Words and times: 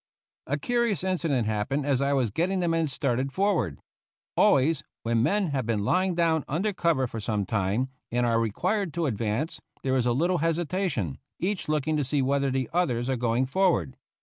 A 0.47 0.57
curious 0.57 1.03
incident 1.03 1.45
happened 1.45 1.85
as 1.85 2.01
I 2.01 2.11
was 2.13 2.31
getting 2.31 2.59
the 2.59 2.67
men 2.67 2.87
started 2.87 3.31
forward. 3.31 3.79
Always 4.35 4.83
when 5.03 5.21
men 5.21 5.49
have 5.49 5.67
been 5.67 5.83
lying 5.85 6.15
down 6.15 6.43
under 6.47 6.73
cover 6.73 7.05
for 7.05 7.19
some 7.19 7.45
time, 7.45 7.89
and 8.11 8.25
are 8.25 8.39
required 8.39 8.95
to 8.95 9.05
advance, 9.05 9.61
there 9.83 9.95
is 9.95 10.07
a 10.07 10.13
little 10.13 10.39
hesitation, 10.39 11.19
each 11.39 11.69
looking 11.69 11.97
to 11.97 12.03
see 12.03 12.23
whether 12.23 12.49
the 12.49 12.67
others 12.73 13.09
are 13.09 13.15
going 13.15 13.45
forward. 13.45 13.95